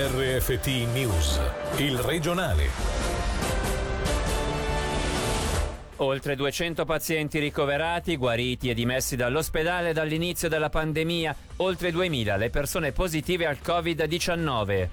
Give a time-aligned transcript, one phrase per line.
[0.00, 1.40] RFT News,
[1.78, 2.68] il regionale.
[5.96, 12.92] Oltre 200 pazienti ricoverati, guariti e dimessi dall'ospedale dall'inizio della pandemia, oltre 2000 le persone
[12.92, 14.88] positive al Covid-19.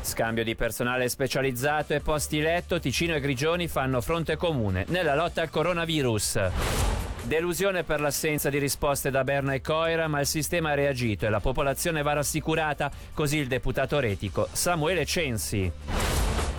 [0.00, 5.42] Scambio di personale specializzato e posti letto, Ticino e Grigioni fanno fronte comune nella lotta
[5.42, 6.81] al coronavirus.
[7.22, 11.30] Delusione per l'assenza di risposte da Berna e Coira, ma il sistema ha reagito e
[11.30, 15.70] la popolazione va rassicurata, così il deputato retico Samuele Censi.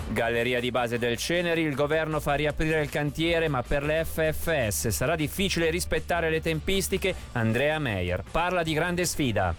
[0.08, 4.88] Galleria di base del Ceneri, il governo fa riaprire il cantiere, ma per le FFS
[4.88, 7.14] sarà difficile rispettare le tempistiche.
[7.32, 9.54] Andrea Meyer parla di grande sfida.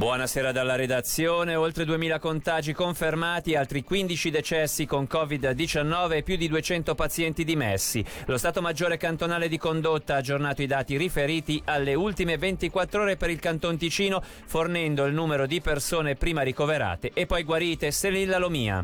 [0.00, 6.48] Buonasera dalla redazione, oltre 2000 contagi confermati, altri 15 decessi con Covid-19 e più di
[6.48, 8.02] 200 pazienti dimessi.
[8.24, 13.18] Lo Stato Maggiore Cantonale di Condotta ha aggiornato i dati riferiti alle ultime 24 ore
[13.18, 17.90] per il Canton Ticino, fornendo il numero di persone prima ricoverate e poi guarite.
[17.90, 18.82] Selilla Lomia.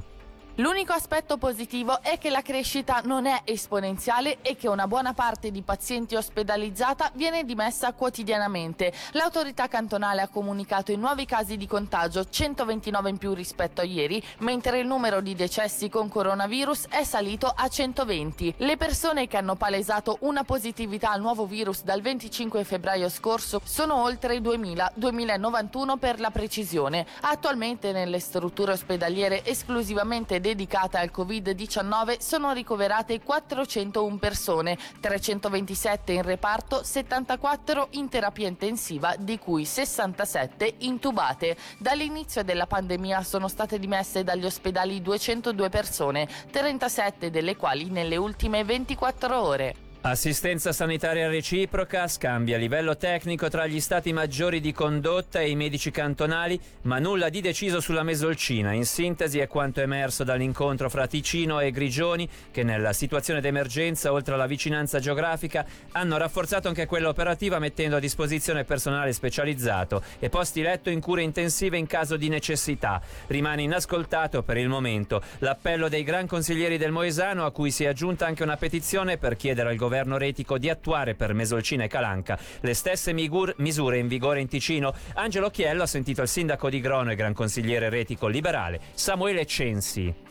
[0.58, 5.50] L'unico aspetto positivo è che la crescita non è esponenziale e che una buona parte
[5.50, 8.90] di pazienti ospedalizzata viene dimessa quotidianamente.
[9.12, 14.22] L'autorità cantonale ha comunicato i nuovi casi di contagio, 129 in più rispetto a ieri,
[14.38, 18.54] mentre il numero di decessi con coronavirus è salito a 120.
[18.56, 23.96] Le persone che hanno palesato una positività al nuovo virus dal 25 febbraio scorso sono
[24.02, 27.04] oltre 2000, 2091 per la precisione.
[27.20, 36.84] Attualmente nelle strutture ospedaliere esclusivamente dedicata al Covid-19 sono ricoverate 401 persone, 327 in reparto,
[36.84, 41.56] 74 in terapia intensiva, di cui 67 intubate.
[41.78, 48.62] Dall'inizio della pandemia sono state dimesse dagli ospedali 202 persone, 37 delle quali nelle ultime
[48.62, 49.85] 24 ore.
[50.08, 55.56] Assistenza sanitaria reciproca, scambia a livello tecnico tra gli stati maggiori di condotta e i
[55.56, 58.70] medici cantonali, ma nulla di deciso sulla mesolcina.
[58.70, 64.34] In sintesi è quanto emerso dall'incontro fra Ticino e Grigioni, che nella situazione d'emergenza, oltre
[64.34, 70.62] alla vicinanza geografica, hanno rafforzato anche quella operativa mettendo a disposizione personale specializzato e posti
[70.62, 73.02] letto in cure intensive in caso di necessità.
[73.26, 77.88] Rimane inascoltato per il momento l'appello dei gran consiglieri del Moesano, a cui si è
[77.88, 81.88] aggiunta anche una petizione per chiedere al governo governo retico di attuare per Mesolcina e
[81.88, 84.94] Calanca le stesse migur- misure in vigore in Ticino.
[85.14, 90.25] Angelo Chiello ha sentito il sindaco di Grono e gran consigliere retico liberale Samuele Censi.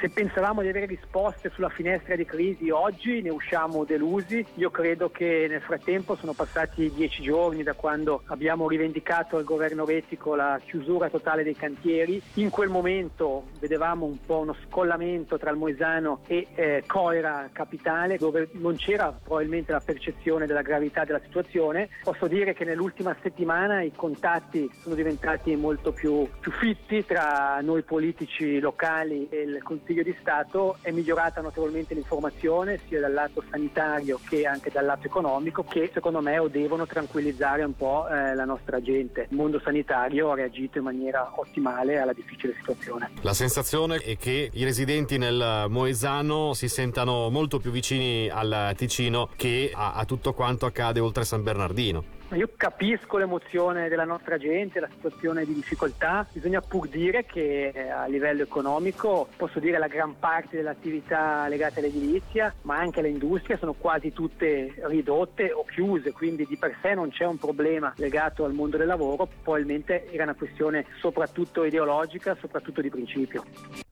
[0.00, 4.44] Se pensavamo di avere risposte sulla finestra di crisi oggi ne usciamo delusi.
[4.54, 9.84] Io credo che nel frattempo sono passati dieci giorni da quando abbiamo rivendicato al governo
[9.84, 12.20] retico la chiusura totale dei cantieri.
[12.34, 18.18] In quel momento vedevamo un po' uno scollamento tra il Moesano e eh, Coira capitale
[18.18, 21.88] dove non c'era probabilmente la percezione della gravità della situazione.
[22.02, 27.82] Posso dire che nell'ultima settimana i contatti sono diventati molto più, più fitti tra noi
[27.82, 33.42] politici locali e il Consiglio Consiglio di Stato è migliorata notevolmente l'informazione sia dal lato
[33.50, 38.44] sanitario che anche dal lato economico che secondo me devono tranquillizzare un po' eh, la
[38.44, 39.26] nostra gente.
[39.30, 43.10] Il mondo sanitario ha reagito in maniera ottimale alla difficile situazione.
[43.20, 49.28] La sensazione è che i residenti nel Moesano si sentano molto più vicini al Ticino
[49.36, 52.15] che a, a tutto quanto accade oltre San Bernardino.
[52.32, 57.88] Io capisco l'emozione della nostra gente, la situazione di difficoltà, bisogna pur dire che eh,
[57.88, 63.56] a livello economico, posso dire la gran parte delle attività legate all'edilizia, ma anche all'industria
[63.56, 68.44] sono quasi tutte ridotte o chiuse, quindi di per sé non c'è un problema legato
[68.44, 73.85] al mondo del lavoro, probabilmente era una questione soprattutto ideologica, soprattutto di principio.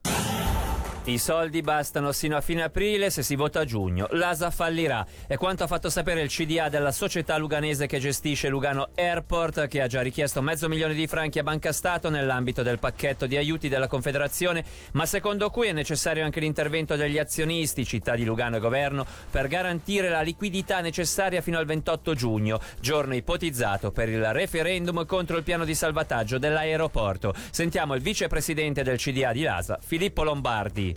[1.07, 4.07] I soldi bastano sino a fine aprile se si vota a giugno.
[4.13, 5.07] L'ASA fallirà.
[5.27, 9.83] È quanto ha fatto sapere il CDA della società luganese che gestisce Lugano Airport, che
[9.83, 13.69] ha già richiesto mezzo milione di franchi a Banca Stato nell'ambito del pacchetto di aiuti
[13.69, 18.61] della Confederazione, ma secondo cui è necessario anche l'intervento degli azionisti, città di Lugano e
[18.61, 25.05] governo, per garantire la liquidità necessaria fino al 28 giugno, giorno ipotizzato per il referendum
[25.05, 27.35] contro il piano di salvataggio dell'aeroporto.
[27.51, 30.94] Sentiamo il vicepresidente del CDA di Lasa, Filippo Lombardi.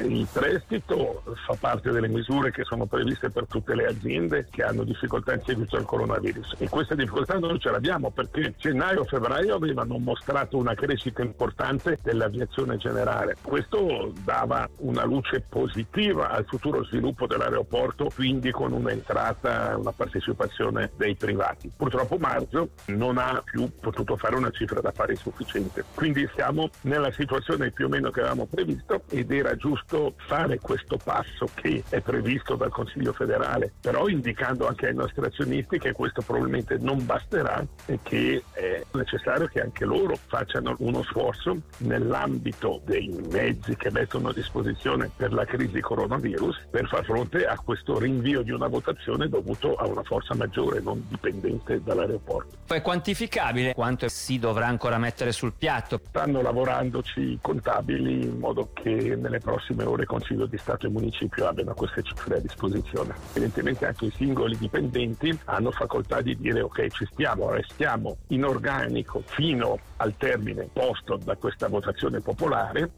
[0.00, 4.82] Il prestito fa parte delle misure che sono previste per tutte le aziende che hanno
[4.82, 10.56] difficoltà in seguito al coronavirus e queste difficoltà noi ce l'abbiamo perché gennaio-febbraio avevano mostrato
[10.56, 13.36] una crescita importante dell'aviazione generale.
[13.40, 21.14] Questo dava una luce positiva al futuro sviluppo dell'aeroporto, quindi con un'entrata, una partecipazione dei
[21.14, 21.70] privati.
[21.74, 25.84] Purtroppo marzo non ha più potuto fare una cifra d'affari sufficiente.
[25.94, 30.58] Quindi siamo nella situazione più o meno che avevamo previsto ed era giusto giusto fare
[30.58, 35.92] questo passo che è previsto dal Consiglio federale, però indicando anche ai nostri azionisti che
[35.92, 42.80] questo probabilmente non basterà e che è necessario che anche loro facciano uno sforzo nell'ambito
[42.84, 47.98] dei mezzi che mettono a disposizione per la crisi coronavirus per far fronte a questo
[47.98, 52.56] rinvio di una votazione dovuto a una forza maggiore non dipendente dall'aeroporto.
[52.66, 56.00] È quantificabile quanto si dovrà ancora mettere sul piatto?
[56.08, 60.90] Stanno lavorandoci i contabili in modo che nelle prossime ore il Consiglio di Stato e
[60.90, 63.14] Municipio abbiano queste cifre a disposizione.
[63.30, 69.22] Evidentemente anche i singoli dipendenti hanno facoltà di dire ok ci stiamo, restiamo in organico
[69.24, 72.90] fino al termine posto da questa votazione popolare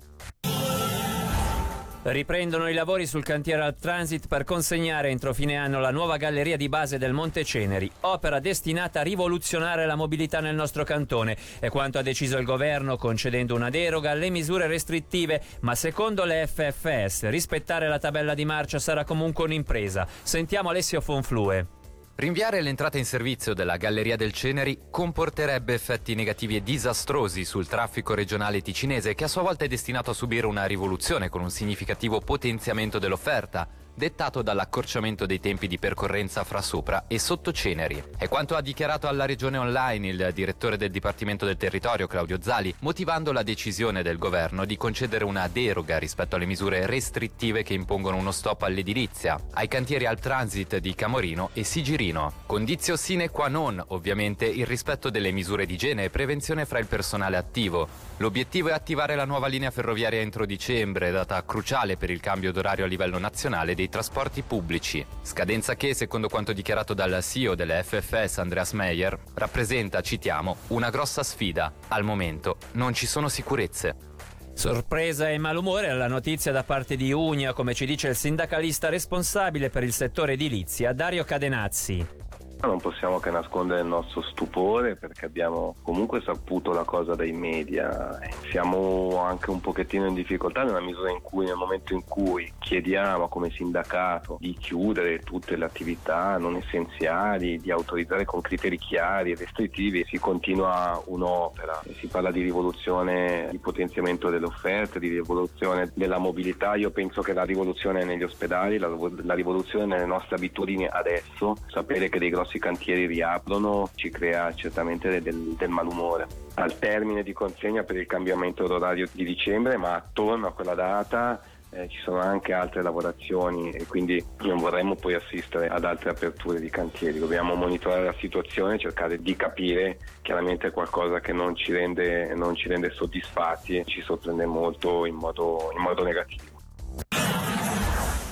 [2.08, 6.56] Riprendono i lavori sul cantiere al Transit per consegnare entro fine anno la nuova galleria
[6.56, 11.36] di base del Monte Ceneri, opera destinata a rivoluzionare la mobilità nel nostro cantone.
[11.58, 16.46] È quanto ha deciso il governo concedendo una deroga alle misure restrittive, ma secondo le
[16.46, 20.06] FFS rispettare la tabella di marcia sarà comunque un'impresa.
[20.22, 21.75] Sentiamo Alessio Fonflue.
[22.18, 28.14] Rinviare l'entrata in servizio della Galleria del Ceneri comporterebbe effetti negativi e disastrosi sul traffico
[28.14, 32.20] regionale ticinese che a sua volta è destinato a subire una rivoluzione con un significativo
[32.20, 38.02] potenziamento dell'offerta dettato dall'accorciamento dei tempi di percorrenza fra sopra e sotto Ceneri.
[38.18, 42.74] È quanto ha dichiarato alla Regione Online il direttore del Dipartimento del Territorio Claudio Zali,
[42.80, 48.18] motivando la decisione del governo di concedere una deroga rispetto alle misure restrittive che impongono
[48.18, 52.32] uno stop all'edilizia, ai cantieri al transit di Camorino e Sigirino.
[52.44, 56.86] Condizio sine qua non, ovviamente, il rispetto delle misure di igiene e prevenzione fra il
[56.86, 57.88] personale attivo.
[58.18, 62.84] L'obiettivo è attivare la nuova linea ferroviaria entro dicembre, data cruciale per il cambio d'orario
[62.84, 67.82] a livello nazionale dei dei trasporti pubblici, scadenza che, secondo quanto dichiarato dal CEO delle
[67.82, 71.72] FFS Andreas Meyer, rappresenta, citiamo, una grossa sfida.
[71.88, 74.14] Al momento non ci sono sicurezze.
[74.52, 79.70] Sorpresa e malumore alla notizia da parte di Unia, come ci dice il sindacalista responsabile
[79.70, 82.25] per il settore edilizia, Dario Cadenazzi.
[82.62, 88.18] Non possiamo che nascondere il nostro stupore perché abbiamo comunque saputo la cosa dai media.
[88.50, 93.28] Siamo anche un pochettino in difficoltà nella misura in cui nel momento in cui chiediamo
[93.28, 99.36] come sindacato di chiudere tutte le attività non essenziali, di autorizzare con criteri chiari e
[99.36, 101.82] restrittivi, si continua un'opera.
[101.98, 106.74] Si parla di rivoluzione, di potenziamento delle offerte, di rivoluzione della mobilità.
[106.74, 108.88] Io penso che la rivoluzione negli ospedali, la,
[109.22, 114.54] la rivoluzione nelle nostre abitudini adesso, sapere che dei grossi grossi cantieri riaprono ci crea
[114.54, 116.26] certamente del, del malumore.
[116.54, 121.42] Al termine di consegna per il cambiamento d'orario di dicembre, ma attorno a quella data
[121.70, 126.60] eh, ci sono anche altre lavorazioni e quindi non vorremmo poi assistere ad altre aperture
[126.60, 127.18] di cantieri.
[127.18, 132.68] Dobbiamo monitorare la situazione cercare di capire chiaramente qualcosa che non ci rende, non ci
[132.68, 136.55] rende soddisfatti e ci sorprende molto in modo, in modo negativo.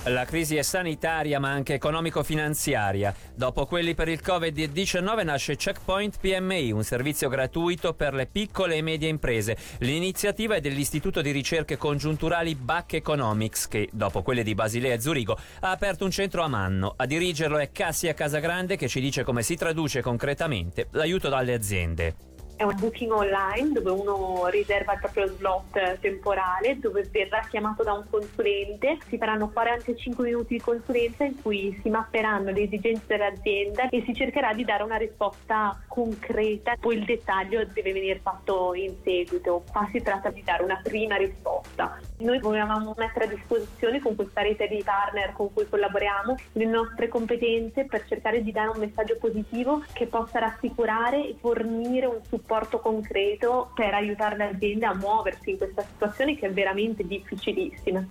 [0.09, 3.15] La crisi è sanitaria ma anche economico-finanziaria.
[3.35, 8.83] Dopo quelli per il Covid-19 nasce Checkpoint PMI, un servizio gratuito per le piccole e
[8.83, 9.57] medie imprese.
[9.79, 15.39] L'iniziativa è dell'Istituto di ricerche congiunturali BAC Economics che, dopo quelle di Basilea e Zurigo,
[15.61, 16.93] ha aperto un centro a Manno.
[16.99, 22.34] A dirigerlo è Cassia Casagrande che ci dice come si traduce concretamente l'aiuto dalle aziende.
[22.57, 27.95] È un booking online dove uno riserva il proprio slot temporale, dove verrà chiamato da
[27.95, 33.89] un consulente, si faranno 45 minuti di consulenza in cui si mapperanno le esigenze dell'azienda
[33.89, 38.95] e si cercherà di dare una risposta concreta, poi il dettaglio deve venire fatto in
[39.03, 39.65] seguito.
[39.71, 41.99] Qua si tratta di dare una prima risposta.
[42.17, 47.09] Noi volevamo mettere a disposizione con questa rete di partner con cui collaboriamo le nostre
[47.09, 52.79] competenze per cercare di dare un messaggio positivo che possa rassicurare e fornire un supporto
[52.79, 58.07] concreto per aiutare le aziende a muoversi in questa situazione che è veramente difficilissima.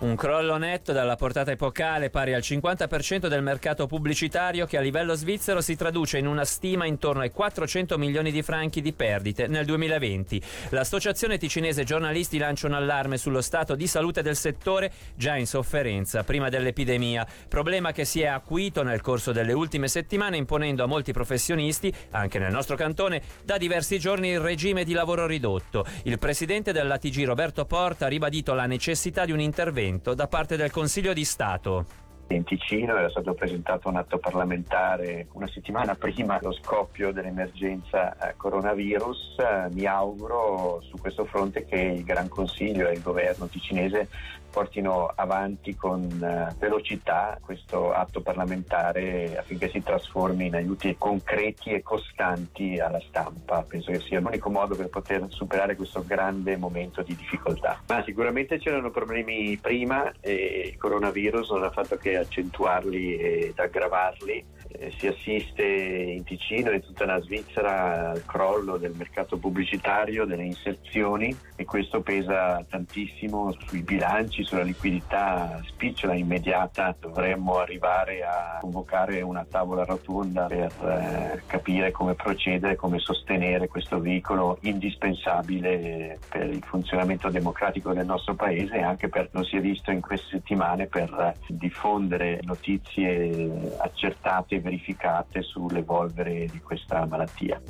[0.00, 5.14] Un crollo netto dalla portata epocale pari al 50% del mercato pubblicitario che a livello
[5.14, 9.64] svizzero si traduce in una stima intorno ai 400 milioni di franchi di perdite nel
[9.64, 10.40] 2020.
[10.68, 16.22] L'associazione ticinese giornalisti lancia un allarme sullo stato di salute del settore già in sofferenza
[16.22, 21.10] prima dell'epidemia, problema che si è acuito nel corso delle ultime settimane imponendo a molti
[21.10, 25.84] professionisti, anche nel nostro cantone, da diversi giorni il regime di lavoro ridotto.
[26.04, 30.56] Il presidente dell'ATG Roberto Porta ha ribadito la necessità di un intervento intervento da parte
[30.56, 31.86] del Consiglio di Stato.
[32.30, 38.34] In Ticino era stato presentato un atto parlamentare una settimana prima dello scoppio dell'emergenza eh,
[38.36, 39.36] coronavirus.
[39.70, 44.08] Mi auguro su questo fronte che il Gran Consiglio e il governo ticinese
[44.50, 51.82] portino avanti con eh, velocità questo atto parlamentare affinché si trasformi in aiuti concreti e
[51.82, 53.62] costanti alla stampa.
[53.62, 57.80] Penso che sia l'unico modo per poter superare questo grande momento di difficoltà.
[57.88, 64.56] Ma sicuramente c'erano problemi prima e il coronavirus non ha fatto che accentuarli ed aggravarli.
[64.70, 70.26] Eh, si assiste in Ticino e in tutta la Svizzera al crollo del mercato pubblicitario,
[70.26, 76.94] delle inserzioni e questo pesa tantissimo sui bilanci, sulla liquidità spicciola immediata.
[76.98, 84.00] Dovremmo arrivare a convocare una tavola rotonda per eh, capire come procedere, come sostenere questo
[84.00, 89.60] veicolo indispensabile per il funzionamento democratico del nostro paese e anche per, lo si è
[89.60, 97.60] visto in queste settimane, per diffondere notizie accertate verificate sull'evolvere di questa malattia.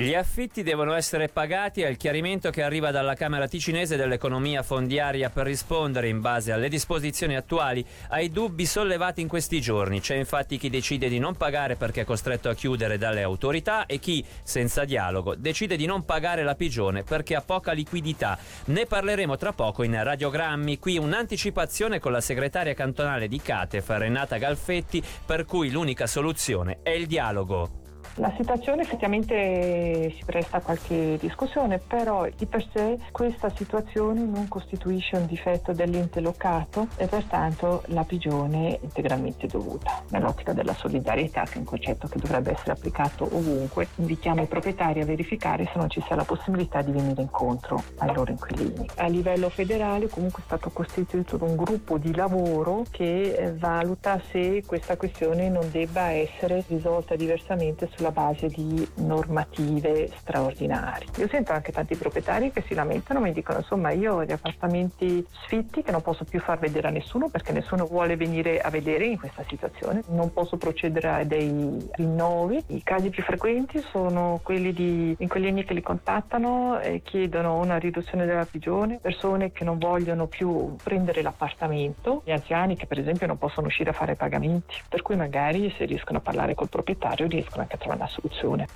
[0.00, 5.28] Gli affitti devono essere pagati, è il chiarimento che arriva dalla Camera ticinese dell'economia fondiaria
[5.28, 10.00] per rispondere in base alle disposizioni attuali ai dubbi sollevati in questi giorni.
[10.00, 13.98] C'è infatti chi decide di non pagare perché è costretto a chiudere dalle autorità e
[13.98, 18.38] chi, senza dialogo, decide di non pagare la pigione perché ha poca liquidità.
[18.64, 20.78] Ne parleremo tra poco in radiogrammi.
[20.78, 26.88] Qui un'anticipazione con la segretaria cantonale di Catef, Renata Galfetti, per cui l'unica soluzione è
[26.88, 27.79] il dialogo.
[28.20, 34.46] La situazione effettivamente si presta a qualche discussione, però di per sé questa situazione non
[34.46, 40.02] costituisce un difetto dell'ente locato e pertanto la pigione è integralmente dovuta.
[40.10, 45.00] Nell'ottica della solidarietà, che è un concetto che dovrebbe essere applicato ovunque, invitiamo i proprietari
[45.00, 48.86] a verificare se non ci sia la possibilità di venire incontro ai loro inquilini.
[48.96, 54.62] A livello federale comunque è stato costituito un gruppo di lavoro che eh, valuta se
[54.66, 61.08] questa questione non debba essere risolta diversamente sulla base di normative straordinarie.
[61.18, 65.24] Io sento anche tanti proprietari che si lamentano, mi dicono insomma io ho gli appartamenti
[65.44, 69.06] sfitti che non posso più far vedere a nessuno perché nessuno vuole venire a vedere
[69.06, 72.62] in questa situazione, non posso procedere a dei rinnovi.
[72.68, 78.26] I casi più frequenti sono quelli di inquilini che li contattano e chiedono una riduzione
[78.26, 83.38] della prigione, persone che non vogliono più prendere l'appartamento, gli anziani che per esempio non
[83.38, 87.62] possono uscire a fare pagamenti, per cui magari se riescono a parlare col proprietario riescono
[87.62, 88.66] anche a trovare una soluzione.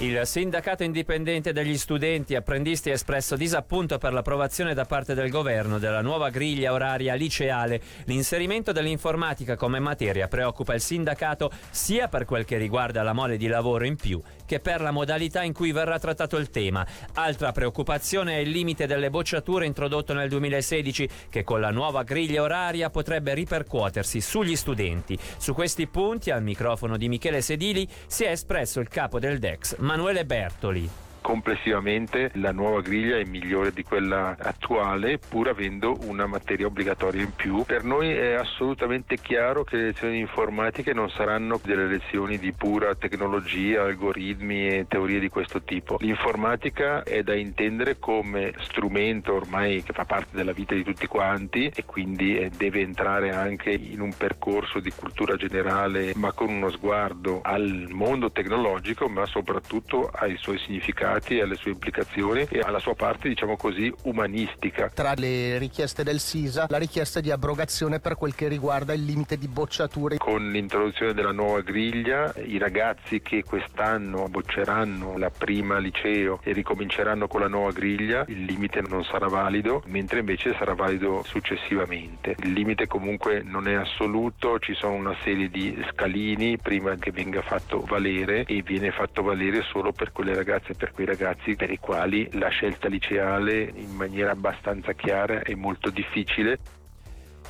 [0.00, 5.80] Il sindacato indipendente degli studenti apprendisti ha espresso disappunto per l'approvazione da parte del governo
[5.80, 7.80] della nuova griglia oraria liceale.
[8.04, 13.48] L'inserimento dell'informatica come materia preoccupa il sindacato sia per quel che riguarda la mole di
[13.48, 16.86] lavoro in più che per la modalità in cui verrà trattato il tema.
[17.12, 22.40] Altra preoccupazione è il limite delle bocciature introdotto nel 2016 che con la nuova griglia
[22.40, 25.18] oraria potrebbe ripercuotersi sugli studenti.
[25.36, 29.76] Su questi punti al microfono di Michele Sedili si è espresso il capo del DEX
[29.76, 36.64] Manuele Bertoli complessivamente la nuova griglia è migliore di quella attuale pur avendo una materia
[36.64, 37.64] obbligatoria in più.
[37.66, 42.94] Per noi è assolutamente chiaro che le lezioni informatiche non saranno delle lezioni di pura
[42.94, 45.98] tecnologia, algoritmi e teorie di questo tipo.
[46.00, 51.70] L'informatica è da intendere come strumento ormai che fa parte della vita di tutti quanti
[51.74, 56.70] e quindi eh, deve entrare anche in un percorso di cultura generale ma con uno
[56.70, 62.78] sguardo al mondo tecnologico ma soprattutto ai suoi significati legati alle sue implicazioni e alla
[62.78, 64.90] sua parte, diciamo così, umanistica.
[64.94, 69.36] Tra le richieste del SISA, la richiesta di abrogazione per quel che riguarda il limite
[69.36, 70.16] di bocciature.
[70.16, 77.26] Con l'introduzione della nuova griglia, i ragazzi che quest'anno bocceranno la prima liceo e ricominceranno
[77.26, 82.36] con la nuova griglia, il limite non sarà valido, mentre invece sarà valido successivamente.
[82.42, 87.42] Il limite comunque non è assoluto, ci sono una serie di scalini prima che venga
[87.42, 91.70] fatto valere e viene fatto valere solo per quelle ragazze e per quei ragazzi per
[91.70, 96.58] i quali la scelta liceale in maniera abbastanza chiara è molto difficile.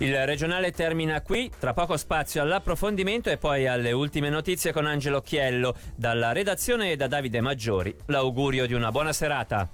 [0.01, 5.23] Il regionale termina qui, tra poco spazio all'approfondimento e poi alle ultime notizie con Angelo
[5.23, 5.75] Chiello.
[5.97, 9.67] Dalla redazione e da Davide Maggiori, l'augurio di una buona serata.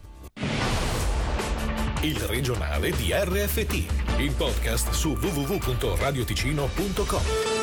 [2.02, 7.53] Il regionale di RFT, il podcast su www.radioticino.com.